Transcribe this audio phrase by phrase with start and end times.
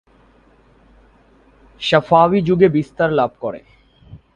[1.81, 3.59] Safavi যুগে শহর বিস্তার লাভ করে।